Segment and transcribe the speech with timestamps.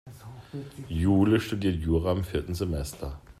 [0.89, 3.21] Jule studiert Jura im vierten Semester.